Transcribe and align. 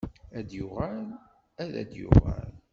Ad 0.37 0.49
yuɣal 0.57 1.07
ad 1.63 1.69
d-yuɣal. 1.89 2.53